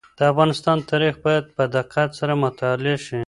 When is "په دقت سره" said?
1.55-2.33